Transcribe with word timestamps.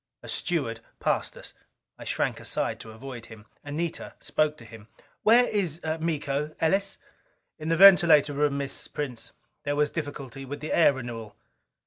A 0.23 0.27
steward 0.27 0.79
passed 0.99 1.37
us. 1.37 1.53
I 1.99 2.05
shrank 2.05 2.39
aside 2.39 2.79
to 2.79 2.89
avoid 2.89 3.27
him. 3.27 3.45
Anita 3.63 4.15
spoke 4.19 4.57
to 4.57 4.65
him. 4.65 4.87
"Where 5.21 5.45
is 5.45 5.79
Miko, 5.99 6.55
Ellis?" 6.59 6.97
"In 7.59 7.69
the 7.69 7.77
ventilator 7.77 8.33
room, 8.33 8.57
Miss. 8.57 8.87
Prince. 8.87 9.31
There 9.61 9.75
was 9.75 9.91
difficulty 9.91 10.43
with 10.43 10.59
the 10.59 10.73
air 10.73 10.93
renewal." 10.93 11.35